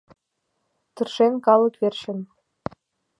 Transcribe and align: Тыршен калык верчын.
Тыршен 0.95 1.33
калык 1.45 1.73
верчын. 1.81 2.19